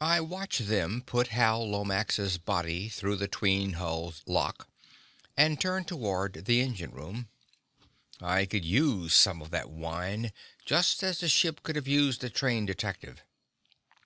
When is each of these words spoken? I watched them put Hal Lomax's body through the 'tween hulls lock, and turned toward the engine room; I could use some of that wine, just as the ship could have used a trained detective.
I 0.00 0.22
watched 0.22 0.68
them 0.68 1.02
put 1.04 1.26
Hal 1.26 1.68
Lomax's 1.68 2.38
body 2.38 2.88
through 2.88 3.16
the 3.16 3.28
'tween 3.28 3.74
hulls 3.74 4.22
lock, 4.24 4.66
and 5.36 5.60
turned 5.60 5.86
toward 5.88 6.46
the 6.46 6.62
engine 6.62 6.90
room; 6.90 7.28
I 8.18 8.46
could 8.46 8.64
use 8.64 9.12
some 9.12 9.42
of 9.42 9.50
that 9.50 9.68
wine, 9.68 10.32
just 10.64 11.02
as 11.02 11.20
the 11.20 11.28
ship 11.28 11.62
could 11.62 11.76
have 11.76 11.86
used 11.86 12.24
a 12.24 12.30
trained 12.30 12.66
detective. 12.66 13.20